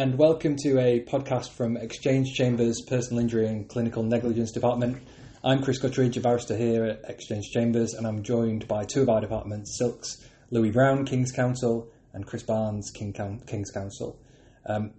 [0.00, 4.96] and welcome to a podcast from Exchange Chambers Personal Injury and Clinical Negligence Department.
[5.44, 9.10] I'm Chris Gutteridge, a barrister here at Exchange Chambers, and I'm joined by two of
[9.10, 13.12] our departments, Silks Louis Browne, King's Counsel, and Chris Barnes, King
[13.46, 14.18] King's Counsel.
[14.64, 14.92] Um,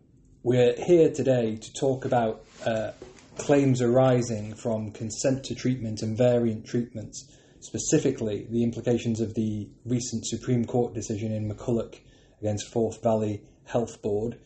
[0.43, 2.91] we're here today to talk about uh,
[3.39, 7.25] claims arising from consent to treatment and variant treatments,
[7.61, 11.99] specifically the implications of the recent Supreme Court decision in McCulloch
[12.39, 14.37] against Forth Valley Health Board.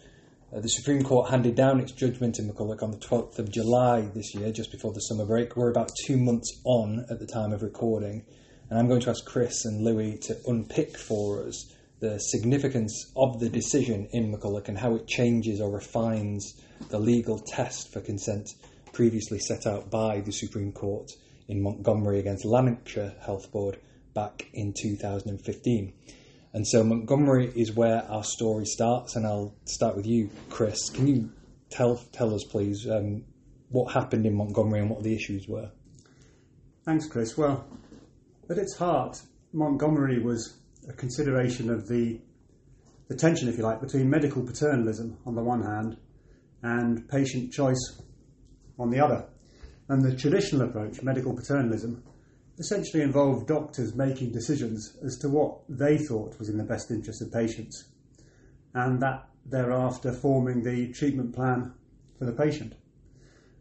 [0.55, 4.07] Uh, the Supreme Court handed down its judgment in McCulloch on the 12th of July
[4.13, 5.57] this year, just before the summer break.
[5.57, 8.25] We're about two months on at the time of recording,
[8.69, 13.41] and I'm going to ask Chris and Louis to unpick for us the significance of
[13.41, 16.53] the decision in McCulloch and how it changes or refines
[16.89, 18.47] the legal test for consent
[18.93, 21.11] previously set out by the Supreme Court
[21.49, 23.77] in Montgomery against Lanarkshire Health Board
[24.13, 25.91] back in 2015.
[26.55, 30.89] And so Montgomery is where our story starts, and I'll start with you, Chris.
[30.89, 31.29] Can you
[31.69, 33.25] tell tell us, please, um,
[33.71, 35.69] what happened in Montgomery and what the issues were?
[36.85, 37.37] Thanks, Chris.
[37.37, 37.67] Well,
[38.49, 42.21] at its heart, Montgomery was a consideration of the
[43.09, 45.97] the tension, if you like, between medical paternalism on the one hand
[46.63, 48.01] and patient choice
[48.79, 49.27] on the other.
[49.89, 52.01] And the traditional approach, medical paternalism,
[52.57, 57.21] essentially involved doctors making decisions as to what they thought was in the best interest
[57.21, 57.89] of patients,
[58.73, 61.73] and that thereafter forming the treatment plan
[62.17, 62.73] for the patient.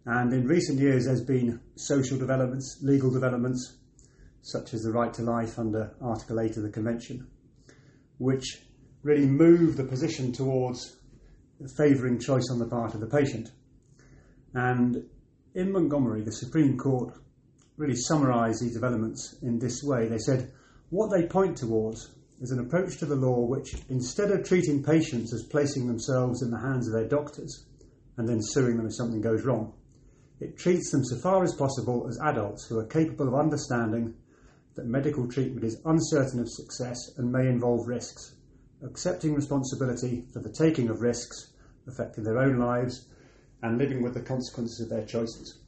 [0.07, 3.79] And in recent years, there's been social developments, legal developments,
[4.43, 7.27] such as the right to life under Article 8 of the Convention,
[8.19, 8.63] which
[9.03, 10.97] really move the position towards
[11.77, 13.51] favouring choice on the part of the patient.
[14.53, 15.05] And
[15.55, 17.15] in Montgomery, the Supreme Court
[17.77, 20.09] really summarise these developments in this way.
[20.09, 20.53] They said
[20.91, 25.33] what they point towards is an approach to the law which, instead of treating patients
[25.33, 27.67] as placing themselves in the hands of their doctors
[28.17, 29.73] and then suing them if something goes wrong,
[30.41, 34.15] it treats them so far as possible as adults who are capable of understanding
[34.75, 38.35] that medical treatment is uncertain of success and may involve risks,
[38.85, 41.53] accepting responsibility for the taking of risks
[41.87, 43.07] affecting their own lives
[43.63, 45.64] and living with the consequences of their choices.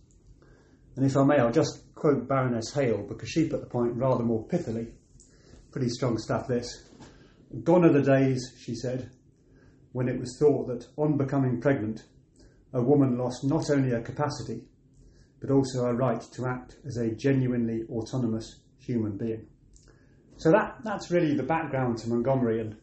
[0.97, 4.25] And if I may, I'll just quote Baroness Hale because she put the point rather
[4.25, 4.93] more pithily.
[5.71, 6.89] Pretty strong stuff, this.
[7.63, 9.11] Gone are the days, she said,
[9.93, 12.03] when it was thought that on becoming pregnant,
[12.73, 14.65] a woman lost not only her capacity,
[15.41, 19.47] but also her right to act as a genuinely autonomous human being.
[20.39, 22.77] So that, that's really the background to Montgomery and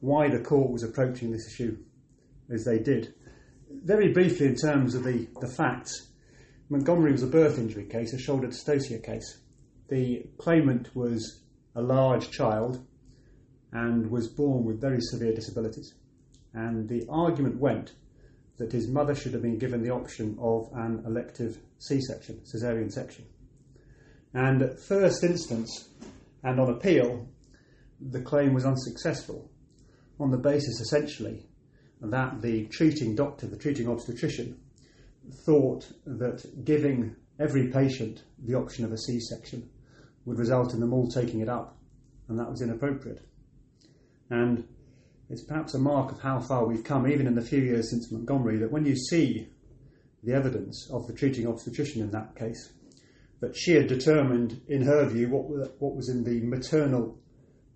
[0.00, 1.76] why the court was approaching this issue
[2.52, 3.14] as they did.
[3.70, 6.09] Very briefly, in terms of the, the facts,
[6.72, 9.40] Montgomery was a birth injury case, a shoulder dystocia case.
[9.88, 11.40] The claimant was
[11.74, 12.86] a large child
[13.72, 15.94] and was born with very severe disabilities.
[16.54, 17.94] And the argument went
[18.58, 22.90] that his mother should have been given the option of an elective C section, caesarean
[22.90, 23.24] section.
[24.32, 25.88] And at first instance
[26.44, 27.26] and on appeal,
[28.00, 29.50] the claim was unsuccessful
[30.20, 31.48] on the basis essentially
[32.00, 34.60] that the treating doctor, the treating obstetrician,
[35.34, 39.68] thought that giving every patient the option of a C section
[40.24, 41.76] would result in them all taking it up,
[42.28, 43.22] and that was inappropriate.
[44.28, 44.66] And
[45.28, 48.12] it's perhaps a mark of how far we've come, even in the few years since
[48.12, 49.48] Montgomery, that when you see
[50.22, 52.72] the evidence of the treating obstetrician in that case,
[53.40, 57.18] that she had determined, in her view, what, what was in the maternal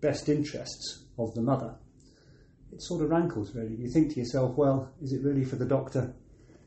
[0.00, 1.74] best interests of the mother,
[2.72, 3.76] it sort of rankles really.
[3.76, 6.14] You think to yourself, well, is it really for the doctor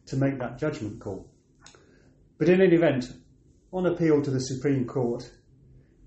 [0.08, 1.30] to make that judgment call?
[2.38, 3.12] But in any event,
[3.72, 5.30] on appeal to the Supreme Court,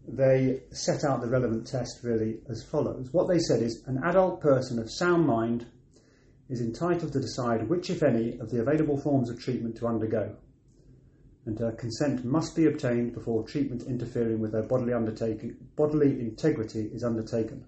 [0.07, 3.13] they set out the relevant test really as follows.
[3.13, 5.67] What they said is an adult person of sound mind
[6.49, 10.37] is entitled to decide which, if any, of the available forms of treatment to undergo,
[11.47, 14.93] and her consent must be obtained before treatment interfering with her bodily,
[15.77, 17.65] bodily integrity is undertaken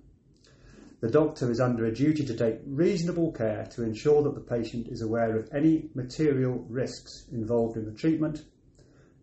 [1.03, 4.87] the doctor is under a duty to take reasonable care to ensure that the patient
[4.87, 8.45] is aware of any material risks involved in the treatment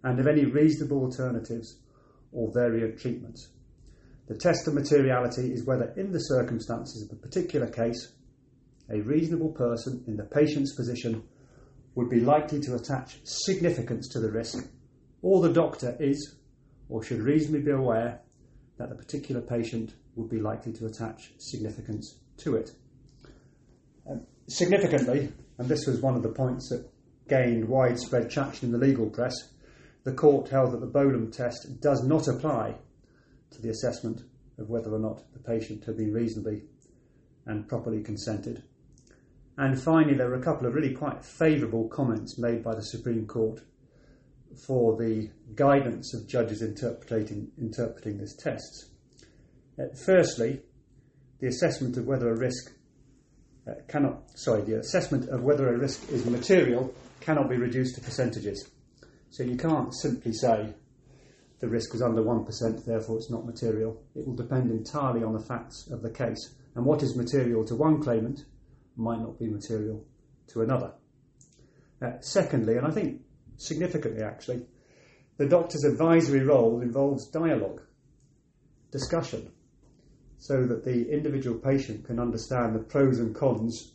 [0.04, 1.80] and of any reasonable alternatives
[2.34, 3.48] or variant treatments.
[4.28, 8.12] The test of materiality is whether, in the circumstances of a particular case,
[8.92, 11.24] a reasonable person in the patient's position
[11.96, 14.68] would be likely to attach significance to the risk,
[15.22, 16.36] or the doctor is
[16.90, 18.20] or should reasonably be aware
[18.78, 22.72] that the particular patient would be likely to attach significance to it.
[24.10, 26.90] Um, significantly, and this was one of the points that
[27.28, 29.34] gained widespread traction in the legal press,
[30.04, 32.76] the court held that the Bolam test does not apply
[33.52, 34.22] to the assessment
[34.58, 36.64] of whether or not the patient had been reasonably
[37.46, 38.64] and properly consented.
[39.58, 43.28] And finally, there were a couple of really quite favourable comments made by the Supreme
[43.28, 43.62] Court
[44.66, 48.86] for the guidance of judges interpreting, interpreting this test.
[49.80, 50.62] Uh, firstly,
[51.40, 52.74] the assessment of whether a risk
[53.68, 58.02] uh, cannot, sorry, the assessment of whether a risk is material cannot be reduced to
[58.02, 58.70] percentages.
[59.30, 60.74] So you can't simply say
[61.60, 64.02] the risk is under 1%, therefore it's not material.
[64.16, 66.56] It will depend entirely on the facts of the case.
[66.76, 68.42] And what is material to one claimant
[68.96, 70.04] might not be material
[70.48, 70.94] to another.
[72.02, 73.22] Uh, secondly, and I think
[73.58, 74.66] significantly actually,
[75.38, 77.82] the doctor's advisory role involves dialogue,
[78.92, 79.52] discussion,
[80.40, 83.94] so that the individual patient can understand the pros and cons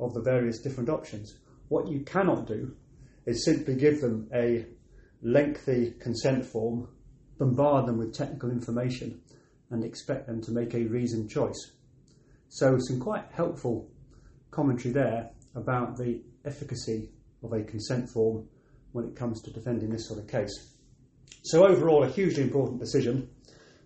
[0.00, 1.38] of the various different options.
[1.68, 2.74] What you cannot do
[3.26, 4.66] is simply give them a
[5.22, 6.88] lengthy consent form,
[7.38, 9.20] bombard them with technical information,
[9.70, 11.72] and expect them to make a reasoned choice.
[12.48, 13.90] So, some quite helpful
[14.50, 17.10] commentary there about the efficacy
[17.42, 18.48] of a consent form
[18.92, 20.74] when it comes to defending this sort of case.
[21.42, 23.28] So, overall, a hugely important decision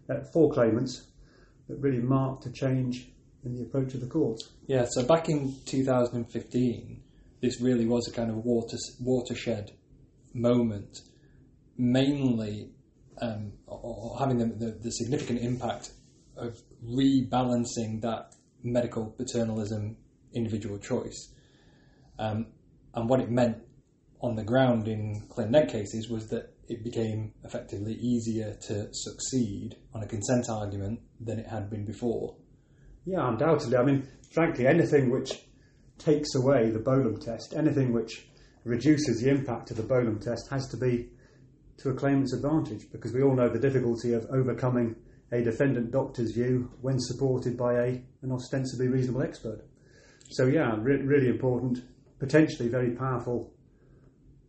[0.09, 1.09] uh, for claimants
[1.69, 3.09] that really marked a change
[3.45, 4.51] in the approach of the courts.
[4.67, 7.03] Yeah, so back in 2015,
[7.41, 9.73] this really was a kind of water, watershed
[10.35, 11.01] moment,
[11.77, 12.71] mainly
[13.21, 15.91] um, or having the, the, the significant impact
[16.37, 19.97] of rebalancing that medical paternalism
[20.35, 21.33] individual choice.
[22.19, 22.47] Um,
[22.95, 23.59] and what it meant
[24.21, 30.03] on the ground in ClinNeg cases was that it became effectively easier to succeed on
[30.03, 32.37] a consent argument than it had been before.
[33.05, 33.77] Yeah, undoubtedly.
[33.77, 35.33] I mean, frankly, anything which
[35.99, 38.29] takes away the Bolam test, anything which
[38.65, 41.09] reduces the impact of the Bolam test, has to be
[41.79, 44.97] to a claimant's advantage because we all know the difficulty of overcoming
[45.33, 49.65] a defendant doctor's view when supported by a, an ostensibly reasonable expert.
[50.31, 51.79] So, yeah, re- really important,
[52.19, 53.53] potentially very powerful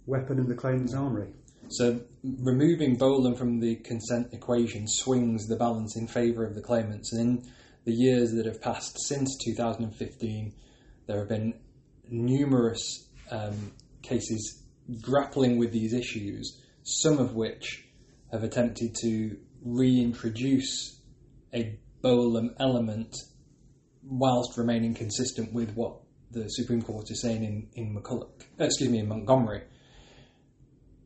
[0.06, 1.34] weapon in the claimant's armoury.
[1.70, 7.14] So, removing Bolam from the consent equation swings the balance in favour of the claimants.
[7.14, 7.52] And in
[7.86, 10.54] the years that have passed since 2015,
[11.08, 11.54] there have been
[12.10, 13.72] numerous um,
[14.02, 14.64] cases
[15.02, 17.86] grappling with these issues, some of which
[18.32, 21.02] have attempted to reintroduce
[21.54, 23.14] a Bolam element
[24.04, 25.98] whilst remaining consistent with what
[26.32, 29.64] the Supreme Court is saying in, in McCulloch, uh, excuse me, in Montgomery.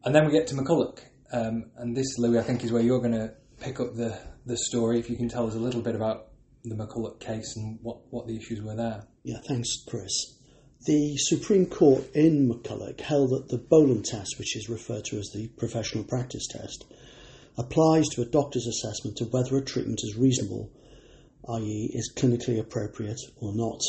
[0.04, 1.00] And then we get to McCulloch.
[1.32, 4.58] Um, and this, Louis, I think is where you're going to pick up the, the
[4.58, 5.00] story.
[5.00, 6.28] If you can tell us a little bit about
[6.64, 9.04] the McCulloch case and what, what the issues were there.
[9.24, 10.12] Yeah, thanks, Chris.
[10.88, 15.30] The Supreme Court in McCulloch held that the Bolam test, which is referred to as
[15.34, 16.86] the professional practice test,
[17.58, 20.72] applies to a doctor's assessment of whether a treatment is reasonable,
[21.50, 23.80] i.e., is clinically appropriate or not.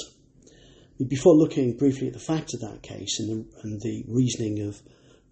[1.08, 4.82] Before looking briefly at the facts of that case and the, and the reasoning of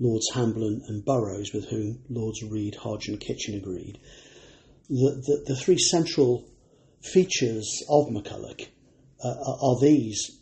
[0.01, 3.99] Lords Hamblen and Burrows, with whom Lords Reed, Hodge, and Kitchin agreed,
[4.89, 6.47] the, the, the three central
[7.03, 8.67] features of McCulloch
[9.23, 10.39] uh, are these.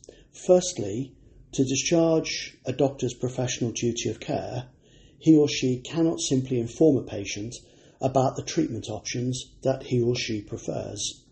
[0.47, 1.13] Firstly,
[1.53, 4.69] to discharge a doctor's professional duty of care,
[5.19, 7.55] he or she cannot simply inform a patient
[8.01, 11.25] about the treatment options that he or she prefers.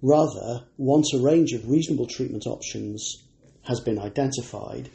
[0.00, 3.24] Rather, once a range of reasonable treatment options
[3.62, 4.88] has been identified,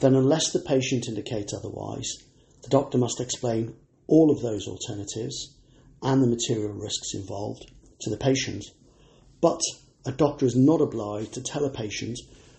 [0.00, 2.08] then unless the patient indicates otherwise,
[2.62, 3.74] the doctor must explain
[4.06, 5.54] all of those alternatives
[6.02, 7.70] and the material risks involved
[8.00, 8.64] to the patient.
[9.40, 9.60] But
[10.06, 12.18] a doctor is not obliged to tell a patient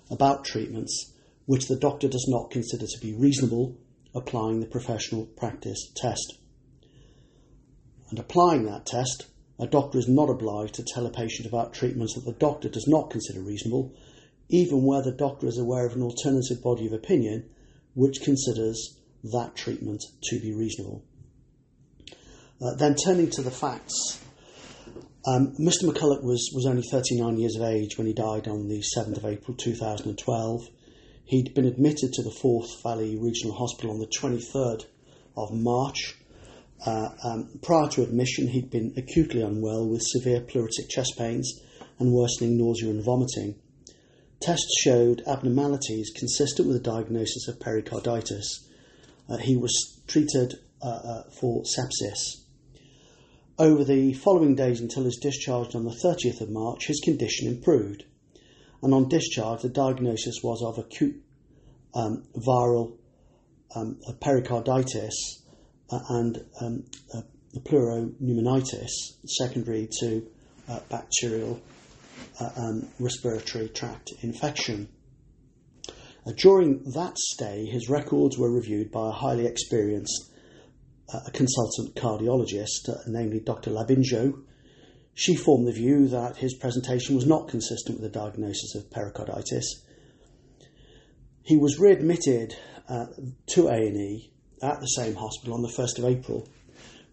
[0.10, 1.14] about treatments
[1.46, 3.78] which the doctor does not consider to be reasonable
[4.14, 6.38] applying the professional practice test.
[8.10, 12.16] And applying that test, a doctor is not obliged to tell a patient about treatments
[12.16, 13.94] that the doctor does not consider reasonable,
[14.52, 17.50] even where the doctor is aware of an alternative body of opinion
[17.96, 21.04] which considers that treatment to be reasonable.
[22.62, 24.20] Uh, then turning to the facts,
[25.26, 25.84] um, Mr.
[25.84, 29.26] McCulloch was, was only 39 years of age when he died on the 7th of
[29.26, 30.62] April 2012.
[31.26, 34.86] He'd been admitted to the Forth Valley Regional Hospital on the 23rd
[35.38, 36.18] of March.
[36.86, 41.62] Uh, um, prior to admission, he'd been acutely unwell with severe pleuritic chest pains
[42.00, 43.56] and worsening nausea and vomiting.
[44.42, 48.68] Tests showed abnormalities consistent with a diagnosis of pericarditis.
[49.30, 52.42] Uh, he was treated uh, uh for sepsis.
[53.60, 58.04] Over the following days until his discharge on the 30th of March, his condition improved.
[58.82, 61.22] And on discharge, the diagnosis was of acute
[61.94, 62.98] um, viral
[63.76, 65.44] um, pericarditis
[65.92, 67.22] uh, and um, uh,
[67.60, 68.90] pleuropneumonitis,
[69.28, 70.28] secondary to
[70.90, 71.62] bacterial
[72.40, 74.90] uh, um, respiratory tract infection.
[76.26, 80.32] Uh, during that stay, his records were reviewed by a highly experienced
[81.14, 83.72] uh, consultant cardiologist, uh, namely Dr.
[83.72, 84.44] Labinjo.
[85.14, 89.84] She formed the view that his presentation was not consistent with a diagnosis of pericarditis.
[91.44, 92.56] He was readmitted
[92.88, 93.08] uh,
[93.48, 96.48] to A&E at the same hospital on the 1st of April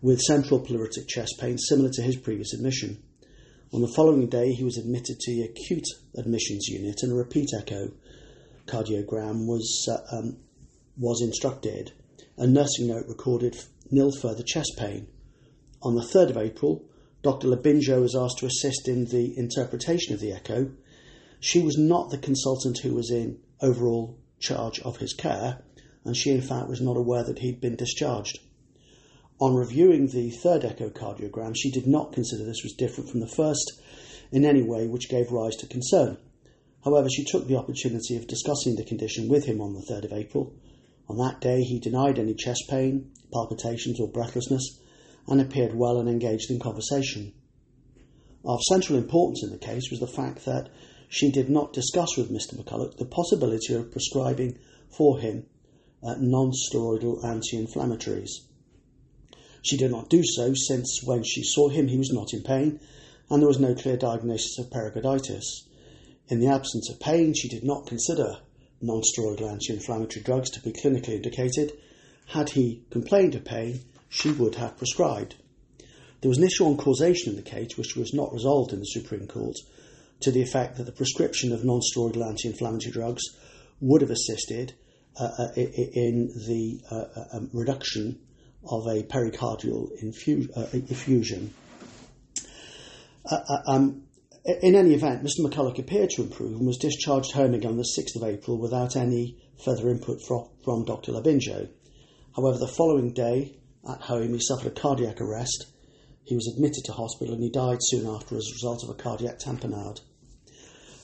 [0.01, 3.03] with central pleuritic chest pain similar to his previous admission.
[3.71, 7.51] On the following day, he was admitted to the acute admissions unit and a repeat
[7.55, 7.93] echo
[8.67, 10.39] cardiogram was, uh, um,
[10.97, 11.93] was instructed.
[12.39, 13.59] A nursing note recorded
[13.91, 15.09] nil further chest pain.
[15.83, 16.83] On the 3rd of April,
[17.23, 17.49] Dr.
[17.49, 20.71] Labinjo was asked to assist in the interpretation of the echo.
[21.39, 25.63] She was not the consultant who was in overall charge of his care,
[26.05, 28.39] and she in fact was not aware that he'd been discharged.
[29.41, 33.81] On reviewing the third echocardiogram, she did not consider this was different from the first
[34.33, 36.19] in any way which gave rise to concern.
[36.85, 40.13] However, she took the opportunity of discussing the condition with him on the 3rd of
[40.13, 40.53] April.
[41.09, 44.81] On that day, he denied any chest pain, palpitations, or breathlessness
[45.29, 47.33] and appeared well and engaged in conversation.
[48.45, 50.69] Of central importance in the case was the fact that
[51.09, 52.55] she did not discuss with Mr.
[52.55, 54.59] McCulloch the possibility of prescribing
[54.97, 55.47] for him
[56.03, 58.31] uh, non steroidal anti inflammatories.
[59.63, 62.81] She did not do so since when she saw him he was not in pain
[63.31, 65.65] and there was no clear diagnosis of pericarditis.
[66.29, 68.39] In the absence of pain, she did not consider
[68.81, 71.73] non steroidal anti inflammatory drugs to be clinically indicated.
[72.27, 75.37] Had he complained of pain, she would have prescribed.
[76.21, 78.87] There was an issue on causation in the case which was not resolved in the
[78.87, 79.57] Supreme Court
[80.21, 83.23] to the effect that the prescription of non steroidal anti inflammatory drugs
[83.81, 84.75] would have assisted
[85.21, 88.19] uh, uh in the uh, uh, um, reduction
[88.65, 91.53] of a pericardial infu- uh, effusion.
[93.31, 94.03] Uh, um,
[94.45, 95.41] in any event, Mr.
[95.41, 98.97] McCulloch appeared to improve and was discharged home again on the 6th of April without
[98.97, 101.13] any further input from, from Dr.
[101.13, 101.69] Labinjo.
[102.35, 105.67] However, the following day, at home, he suffered a cardiac arrest.
[106.25, 108.95] He was admitted to hospital and he died soon after as a result of a
[108.95, 110.01] cardiac tamponade.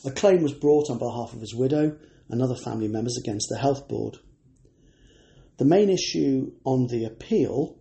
[0.04, 1.96] A claim was brought on behalf of his widow
[2.28, 4.18] and other family members against the health board.
[5.56, 7.76] The main issue on the appeal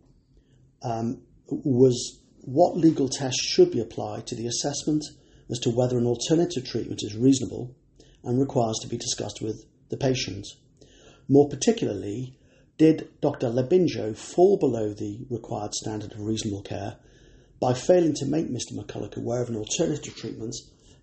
[0.84, 5.04] um, was what legal test should be applied to the assessment
[5.50, 7.76] as to whether an alternative treatment is reasonable
[8.24, 10.46] and requires to be discussed with the patient.
[11.28, 12.38] More particularly,
[12.78, 13.50] did Dr.
[13.50, 16.98] Labinjo fall below the required standard of reasonable care
[17.60, 18.74] by failing to make Mr.
[18.74, 20.56] McCulloch aware of an alternative treatment,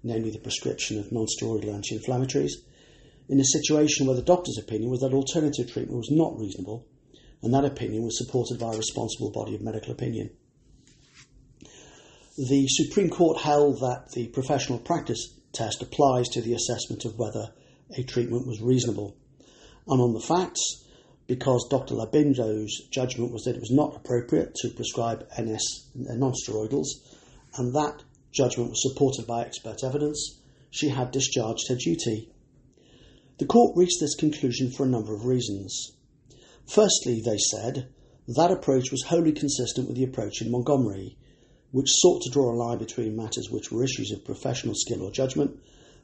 [0.03, 2.53] namely the prescription of non steroidal anti inflammatories,
[3.31, 6.85] in a situation where the doctor's opinion was that alternative treatment was not reasonable,
[7.43, 10.31] and that opinion was supported by a responsible body of medical opinion.
[12.37, 17.53] The Supreme Court held that the professional practice test applies to the assessment of whether
[17.97, 19.17] a treatment was reasonable.
[19.87, 20.85] And on the facts,
[21.29, 21.95] because Dr.
[21.95, 26.89] Labinjo's judgment was that it was not appropriate to prescribe NS uh, non-steroidals,
[27.59, 32.33] and that judgment was supported by expert evidence, she had discharged her duty.
[33.41, 35.93] The court reached this conclusion for a number of reasons.
[36.67, 37.89] Firstly, they said,
[38.29, 41.17] that approach was wholly consistent with the approach in Montgomery,
[41.71, 45.11] which sought to draw a line between matters which were issues of professional skill or
[45.11, 45.59] judgment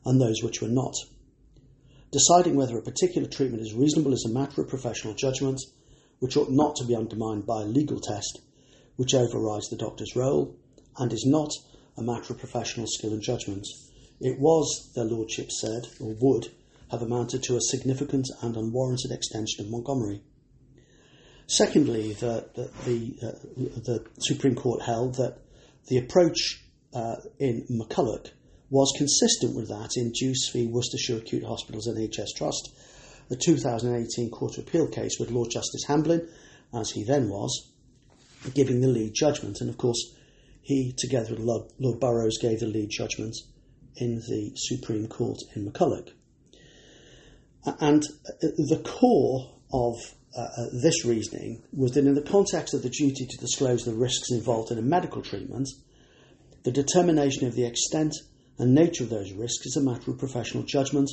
[0.06, 0.94] and those which were not.
[2.10, 5.60] Deciding whether a particular treatment is reasonable is a matter of professional judgment,
[6.20, 8.40] which ought not to be undermined by a legal test,
[8.96, 10.56] which overrides the doctor's role,
[10.96, 11.50] and is not
[11.98, 13.66] a matter of professional skill and judgment.
[14.22, 16.48] It was, their lordship said, or would,
[16.90, 20.22] have amounted to a significant and unwarranted extension of Montgomery.
[21.46, 23.32] Secondly, the, the, the, uh,
[23.84, 25.38] the Supreme Court held that
[25.88, 28.30] the approach uh, in McCulloch
[28.70, 32.70] was consistent with that in Duce v Worcestershire Acute Hospitals NHS Trust,
[33.28, 36.28] the 2018 Court of Appeal case with Lord Justice Hamblen,
[36.74, 37.70] as he then was,
[38.54, 39.58] giving the lead judgment.
[39.60, 40.14] And of course,
[40.62, 43.36] he, together with Lord, Lord Burrows, gave the lead judgment
[43.96, 46.10] in the Supreme Court in McCulloch.
[47.80, 49.96] And uh, the core of
[50.36, 53.94] uh, uh, this reasoning was that in the context of the duty to disclose the
[53.94, 55.68] risks involved in a medical treatment,
[56.62, 58.14] the determination of the extent
[58.58, 61.10] and nature of those risks is a matter of professional judgment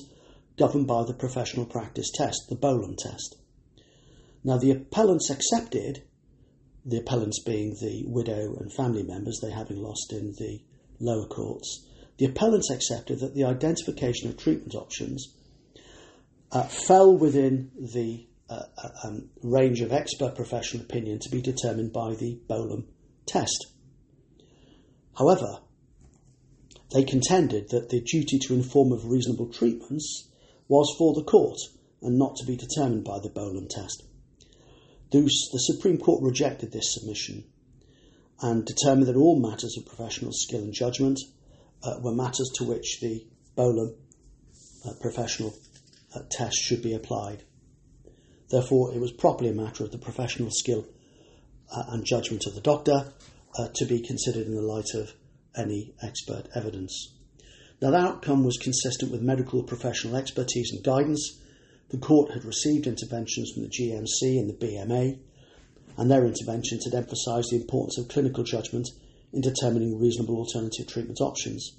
[0.57, 3.35] governed by the professional practice test, the Bolam test.
[4.43, 6.03] Now, the appellants accepted,
[6.85, 10.59] the appellants being the widow and family members, they having lost in the
[10.99, 15.33] lower courts, the appellants accepted that the identification of treatment options
[16.53, 21.91] uh, fell within the uh, uh, um, range of expert professional opinion to be determined
[21.91, 22.85] by the Bolam
[23.25, 23.67] test.
[25.17, 25.59] However,
[26.93, 30.29] they contended that the duty to inform of reasonable treatments
[30.67, 31.57] was for the court
[32.03, 34.03] and not to be determined by the Bolam test.
[35.11, 37.45] Thus, the Supreme Court rejected this submission
[38.41, 41.19] and determined that all matters of professional skill and judgment
[41.83, 43.25] uh, were matters to which the
[43.57, 43.95] Bolam
[44.85, 45.55] uh, professional
[46.15, 47.43] uh, test should be applied.
[48.49, 50.85] Therefore, it was properly a matter of the professional skill
[51.75, 53.11] uh, and judgment of the doctor
[53.57, 55.13] uh, to be considered in the light of
[55.55, 57.13] any expert evidence.
[57.81, 61.39] Now, the outcome was consistent with medical professional expertise and guidance.
[61.89, 65.19] The court had received interventions from the GMC and the BMA,
[65.97, 68.87] and their interventions had emphasised the importance of clinical judgment
[69.31, 71.73] in determining reasonable alternative treatment options.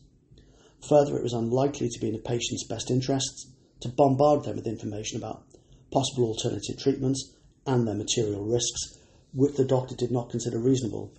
[0.89, 3.47] Further, it was unlikely to be in the patient's best interests
[3.85, 5.45] to bombard them with information about
[5.93, 7.35] possible alternative treatments
[7.67, 8.99] and their material risks,
[9.35, 11.13] which the doctor did not consider reasonable.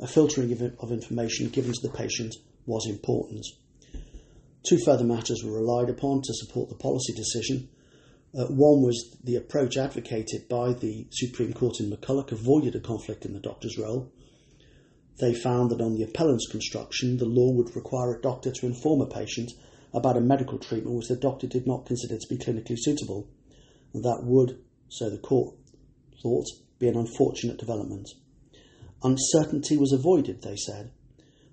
[0.00, 0.50] A filtering
[0.80, 2.34] of information given to the patient
[2.64, 3.44] was important.
[4.66, 7.68] Two further matters were relied upon to support the policy decision.
[8.34, 13.26] Uh, one was the approach advocated by the Supreme Court in McCulloch avoided a conflict
[13.26, 14.10] in the doctor's role.
[15.20, 19.02] They found that on the appellant's construction, the law would require a doctor to inform
[19.02, 19.50] a patient
[19.94, 23.28] about a medical treatment which the doctor did not consider to be clinically suitable.
[23.94, 25.54] And that would, so the court
[26.22, 26.46] thought,
[26.78, 28.08] be an unfortunate development.
[29.02, 30.90] Uncertainty was avoided, they said,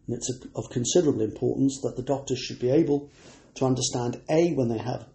[0.08, 3.10] and it's of considerable importance that the doctors should be able
[3.56, 5.08] to understand A, when they have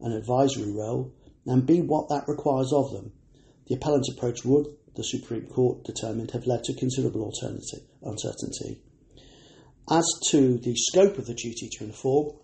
[0.00, 1.12] an advisory role,
[1.46, 3.12] and B, what that requires of them.
[3.66, 7.32] The appellant's approach would, the Supreme Court determined, have led to considerable
[8.02, 8.80] uncertainty.
[9.90, 12.36] As to the scope of the duty to inform,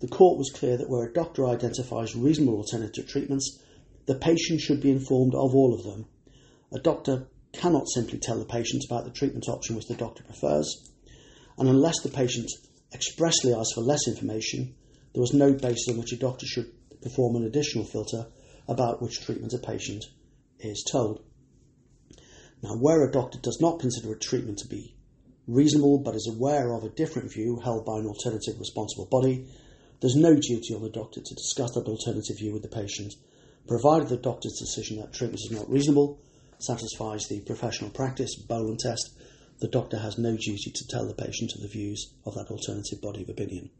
[0.00, 3.60] the court was clear that where a doctor identifies reasonable alternative treatments,
[4.06, 6.06] the patient should be informed of all of them.
[6.72, 10.90] A doctor cannot simply tell the patient about the treatment option which the doctor prefers,
[11.56, 12.50] and unless the patient
[12.92, 14.74] expressly asks for less information,
[15.12, 18.26] there was no basis on which a doctor should perform an additional filter
[18.68, 20.04] about which treatment a patient
[20.58, 21.22] is told.
[22.62, 24.96] Now, where a doctor does not consider a treatment to be
[25.46, 29.46] reasonable but is aware of a different view held by an alternative responsible body,
[30.04, 33.14] there's no duty on the doctor to discuss that alternative view with the patient,
[33.66, 36.20] provided the doctor's decision that treatment is not reasonable,
[36.58, 39.18] satisfies the professional practice Bolam test,
[39.60, 43.00] the doctor has no duty to tell the patient of the views of that alternative
[43.00, 43.70] body of opinion.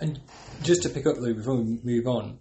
[0.00, 0.22] And
[0.62, 2.38] just to pick up, Lou, before we move on,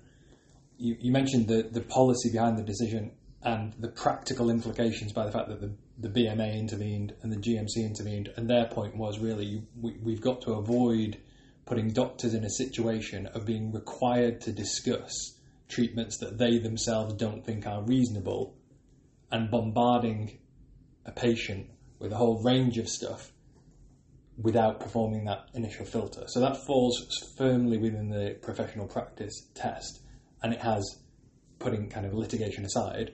[0.78, 5.34] you, you mentioned the, the policy behind the decision and the practical implications by the
[5.34, 9.64] fact that the, the BMA intervened and the GMC intervened, and their point was really
[9.82, 11.18] we, we've got to avoid
[11.66, 15.38] putting doctors in a situation of being required to discuss
[15.70, 18.56] treatments that they themselves don't think are reasonable
[19.32, 20.40] and bombarding
[21.06, 21.68] a patient
[22.00, 23.32] with a whole range of stuff
[24.38, 26.24] without performing that initial filter.
[26.28, 26.98] So that falls
[27.38, 30.02] firmly within the professional practice test,
[30.42, 31.00] and it has,
[31.60, 33.14] putting kind of litigation aside,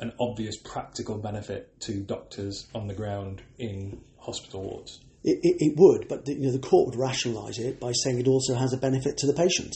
[0.00, 5.00] an obvious practical benefit to doctors on the ground in hospital wards.
[5.24, 8.20] It, it, it would, but the, you know, the court would rationalise it by saying
[8.20, 9.74] it also has a benefit to the patient,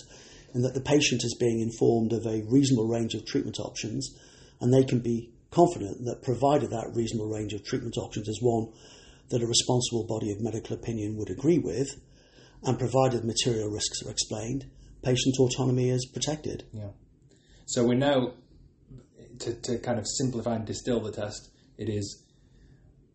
[0.52, 4.14] and that the patient is being informed of a reasonable range of treatment options,
[4.60, 8.70] and they can be confident that provided that reasonable range of treatment options is one
[9.30, 11.88] that a responsible body of medical opinion would agree with,
[12.64, 14.66] and provided material risks are explained,
[15.02, 16.64] patient autonomy is protected.
[16.72, 16.90] Yeah.
[17.66, 18.34] So we know,
[19.40, 22.24] to, to kind of simplify and distill the test, it is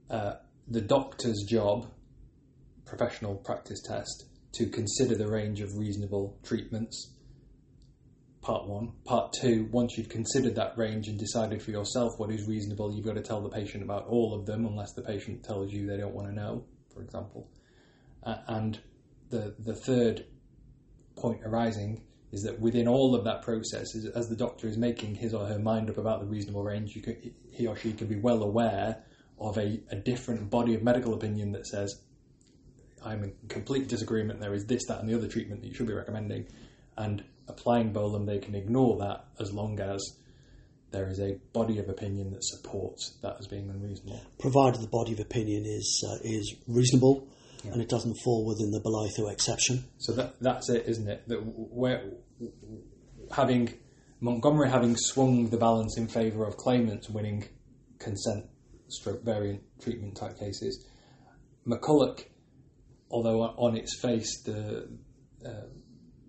[0.10, 0.36] uh,
[0.68, 1.92] the doctor's job,
[2.86, 7.14] professional practice test, to consider the range of reasonable treatments
[8.44, 8.92] part one.
[9.06, 13.06] Part two, once you've considered that range and decided for yourself what is reasonable, you've
[13.06, 15.98] got to tell the patient about all of them, unless the patient tells you they
[15.98, 17.50] don't want to know, for example.
[18.22, 18.80] Uh, and
[19.30, 20.26] the the third
[21.16, 25.34] point arising is that within all of that process, as the doctor is making his
[25.34, 26.98] or her mind up about the reasonable range,
[27.52, 29.04] he or she can be well aware
[29.40, 32.02] of a, a different body of medical opinion that says,
[33.06, 35.88] I'm in complete disagreement, there is this, that, and the other treatment that you should
[35.88, 36.48] be recommending.
[36.98, 40.00] And applying Bolam, they can ignore that as long as
[40.92, 44.22] there is a body of opinion that supports that as being unreasonable.
[44.40, 47.28] Provided the body of opinion is uh, is reasonable
[47.64, 47.72] yeah.
[47.72, 49.84] and it doesn't fall within the Bolitho exception.
[49.98, 51.28] So that that's it, isn't it?
[51.28, 52.12] That where
[53.32, 53.74] having
[54.22, 57.46] Montgomery having swung the balance in favour of claimants winning
[58.00, 58.46] consent
[58.88, 60.86] stroke variant treatment type cases,
[61.68, 62.26] McCulloch,
[63.14, 64.90] although on its face the
[65.46, 65.68] uh,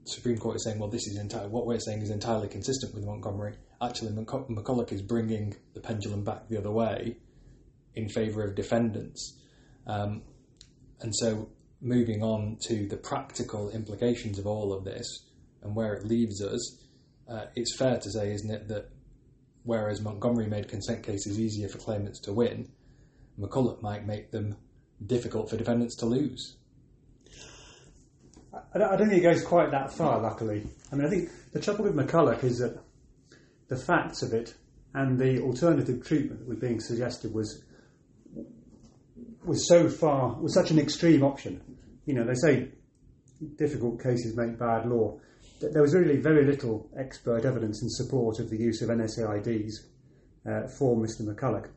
[0.05, 1.19] Supreme Court is saying, well, this is
[1.49, 3.55] what we're saying is entirely consistent with Montgomery.
[3.81, 7.17] Actually, McCulloch is bringing the pendulum back the other way
[7.95, 9.41] in favour of defendants.
[9.87, 10.23] Um,
[11.01, 11.49] and so,
[11.81, 15.07] moving on to the practical implications of all of this
[15.63, 16.85] and where it leaves us,
[17.29, 18.91] uh, it's fair to say, isn't it, that
[19.63, 22.69] whereas Montgomery made consent cases easier for claimants to win,
[23.41, 24.57] McCulloch might make them
[25.07, 26.59] difficult for defendants to lose.
[28.75, 30.67] I don't, think it goes quite that far, luckily.
[30.91, 32.77] I mean, I think the trouble with McCulloch is that
[33.69, 34.55] the facts of it
[34.95, 37.63] and the alternative treatment that was being suggested was
[39.45, 41.61] was so far was such an extreme option.
[42.07, 42.71] You know, they say
[43.57, 45.21] difficult cases make bad law.
[45.61, 49.73] There was really very little expert evidence in support of the use of NSAIDs
[50.47, 51.23] uh, for Mr.
[51.23, 51.69] McCulloch,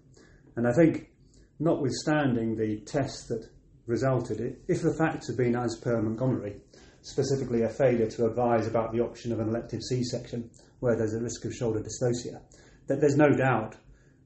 [0.56, 1.10] and I think,
[1.60, 3.50] notwithstanding the test that
[3.86, 6.58] resulted, if the facts had been as per Montgomery,
[7.08, 10.50] specifically a failure to advise about the option of an elective C-section
[10.82, 12.42] where there's a risk of shoulder dystocia,
[12.88, 13.76] that there's no doubt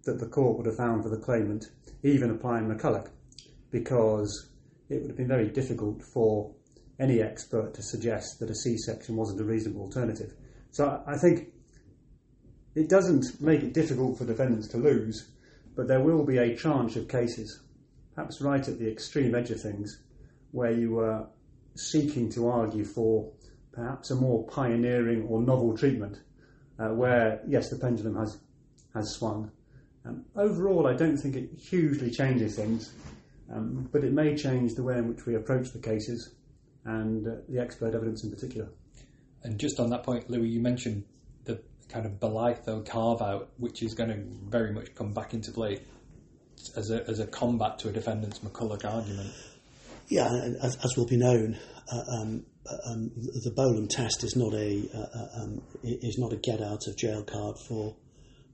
[0.05, 1.65] that the court would have found for the claimant,
[2.01, 3.09] even applying McCulloch,
[3.69, 4.49] because
[4.89, 6.55] it would have been very difficult for
[6.99, 10.33] any expert to suggest that a C-section wasn't a reasonable alternative.
[10.71, 11.49] So I think
[12.73, 15.29] it doesn't make it difficult for defendants to lose,
[15.75, 17.61] but there will be a tranche of cases,
[18.15, 20.01] perhaps right at the extreme edge of things,
[20.49, 21.29] where you are
[21.75, 23.31] seeking to argue for
[23.71, 26.19] perhaps a more pioneering or novel treatment,
[26.79, 28.37] uh, where yes, the pendulum has
[28.93, 29.51] has swung.
[30.05, 32.91] Um, overall, I don't think it hugely changes things,
[33.53, 36.33] um, but it may change the way in which we approach the cases
[36.85, 38.69] and uh, the expert evidence in particular.
[39.43, 41.03] And just on that point, Louis, you mentioned
[41.45, 45.51] the kind of Bolitho carve out, which is going to very much come back into
[45.51, 45.81] play
[46.75, 49.31] as a, as a combat to a defendant's McCulloch argument.
[50.11, 50.27] Yeah,
[50.61, 51.57] as, as will be known,
[51.89, 56.33] uh, um, uh, um, the Bolam test is not a uh, uh, um, is not
[56.33, 57.95] a get out of jail card for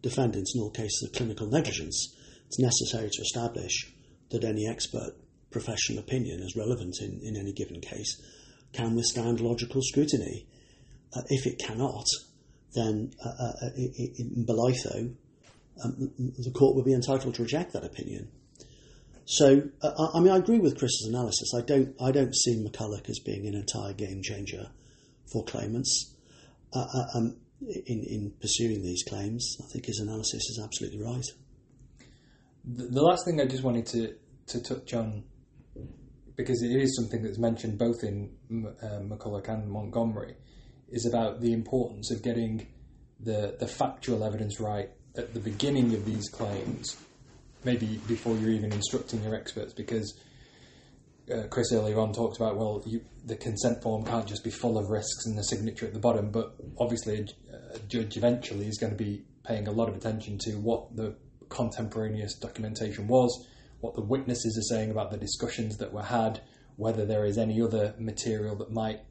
[0.03, 2.15] defendants in all cases of clinical negligence.
[2.45, 3.91] It's necessary to establish
[4.29, 5.13] that any expert
[5.49, 8.21] professional opinion, as relevant in, in any given case,
[8.73, 10.45] can withstand logical scrutiny.
[11.15, 12.05] Uh, if it cannot,
[12.75, 15.15] then uh, in Bolitho,
[15.83, 18.29] um, the court would be entitled to reject that opinion.
[19.29, 21.51] So, uh, I mean, I agree with Chris's analysis.
[21.53, 24.67] I don't, I don't see McCulloch as being an entire game changer
[25.33, 26.15] for claimants.
[26.73, 31.25] Uh, uh, um, in, in pursuing these claims, I think his analysis is absolutely right.
[32.63, 34.15] The, last thing I just wanted to,
[34.47, 35.25] to touch on,
[36.37, 38.31] because it is something that's mentioned both in
[38.81, 40.35] uh, McCulloch and Montgomery,
[40.87, 42.65] is about the importance of getting
[43.19, 46.95] the, the factual evidence right at the beginning of these claims,
[47.63, 50.19] maybe before you're even instructing your experts, because
[51.33, 54.77] uh, Chris earlier on talked about well, you, the consent form can't just be full
[54.77, 58.77] of risks and the signature at the bottom, but obviously a, a judge eventually is
[58.77, 61.15] going to be paying a lot of attention to what the
[61.49, 63.47] contemporaneous documentation was,
[63.79, 66.41] what the witnesses are saying about the discussions that were had,
[66.75, 69.01] whether there is any other material that might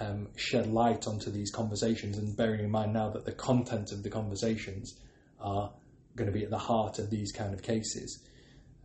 [0.00, 4.02] um, shed light onto these conversations, and bearing in mind now that the content of
[4.02, 4.98] the conversations
[5.40, 5.72] are
[6.16, 8.24] going to be at the heart of these kind of cases.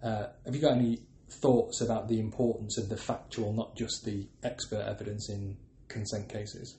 [0.03, 4.27] Uh, have you got any thoughts about the importance of the factual, not just the
[4.43, 6.77] expert evidence in consent cases?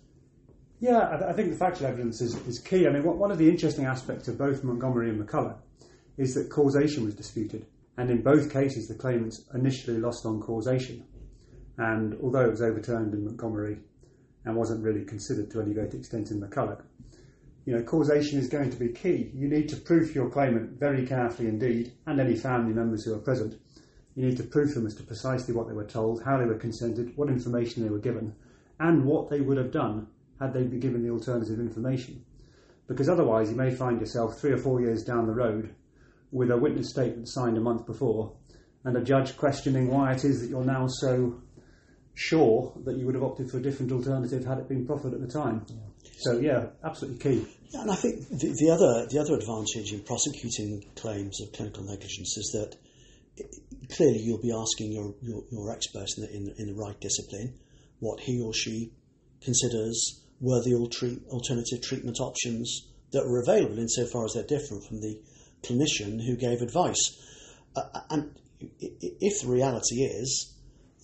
[0.80, 2.86] Yeah, I, I think the factual evidence is, is key.
[2.86, 5.58] I mean, what, one of the interesting aspects of both Montgomery and McCulloch
[6.18, 7.66] is that causation was disputed.
[7.96, 11.04] And in both cases, the claimants initially lost on causation.
[11.78, 13.78] And although it was overturned in Montgomery
[14.44, 16.82] and wasn't really considered to any great extent in McCulloch,
[17.64, 19.30] you know, causation is going to be key.
[19.34, 23.18] You need to proof your claimant very carefully indeed, and any family members who are
[23.18, 23.60] present.
[24.14, 26.58] You need to proof them as to precisely what they were told, how they were
[26.58, 28.34] consented, what information they were given,
[28.80, 30.08] and what they would have done
[30.40, 32.24] had they been given the alternative information.
[32.88, 35.74] Because otherwise, you may find yourself three or four years down the road
[36.32, 38.34] with a witness statement signed a month before
[38.84, 41.40] and a judge questioning why it is that you're now so
[42.14, 45.20] sure that you would have opted for a different alternative had it been proffered at
[45.20, 45.64] the time.
[45.68, 45.91] Yeah.
[46.18, 47.46] So yeah, absolutely key.
[47.74, 52.36] And I think the, the, other the other advantage in prosecuting claims of clinical negligence
[52.36, 52.76] is that
[53.90, 57.54] clearly you'll be asking your, your, your expert in the, in, in the right discipline
[57.98, 58.92] what he or she
[59.40, 65.20] considers were the alternative treatment options that were available insofar as they're different from the
[65.62, 67.16] clinician who gave advice.
[67.76, 68.34] Uh, and
[68.80, 70.51] if the reality is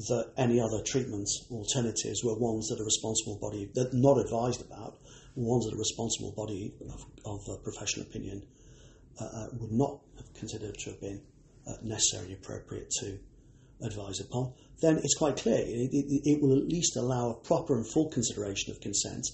[0.07, 4.99] that any other treatment alternatives were ones that a responsible body, that not advised about,
[5.35, 8.43] ones that a responsible body of, of uh, professional opinion
[9.21, 11.21] uh, uh, would not have considered to have been
[11.67, 13.19] uh, necessarily appropriate to
[13.83, 17.77] advise upon, then it's quite clear it, it, it, will at least allow a proper
[17.77, 19.27] and full consideration of consent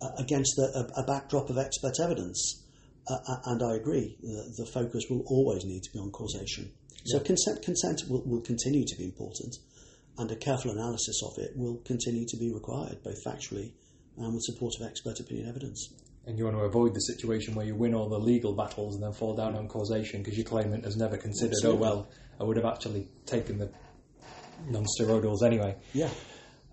[0.00, 2.62] uh, against a, a, backdrop of expert evidence.
[3.06, 6.72] Uh, and I agree, the, the, focus will always need to be on causation.
[7.04, 7.24] So yeah.
[7.24, 9.56] consent, consent will, will continue to be important,
[10.18, 13.72] and a careful analysis of it will continue to be required, both factually
[14.16, 15.92] and with support of expert opinion evidence.
[16.26, 19.02] and you want to avoid the situation where you win all the legal battles and
[19.02, 21.86] then fall down on causation because your claimant has never considered, Absolutely.
[21.86, 22.08] oh well,
[22.40, 23.70] I would have actually taken the
[24.68, 25.76] non-steroidals anyway.
[25.92, 26.08] Yeah.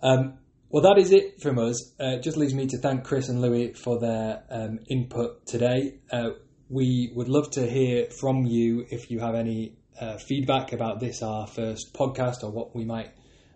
[0.02, 0.38] Um,
[0.70, 1.94] well, that is it from us.
[2.00, 6.00] Uh, it just leaves me to thank Chris and Louis for their um, input today.
[6.12, 6.30] Uh,
[6.70, 11.22] we would love to hear from you if you have any uh, feedback about this,
[11.22, 13.12] our first podcast, or what we might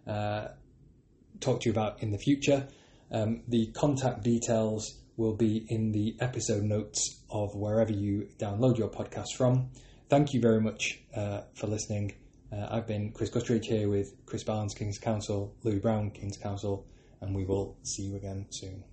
[0.07, 0.49] uh,
[1.39, 2.67] talk to you about in the future.
[3.11, 8.89] Um, the contact details will be in the episode notes of wherever you download your
[8.89, 9.69] podcast from.
[10.09, 12.15] Thank you very much uh, for listening.
[12.51, 16.85] Uh, I've been Chris Gutteridge here with Chris Barnes, King's Counsel, Louis Browne, King's Counsel,
[17.21, 18.83] and we will see you again soon.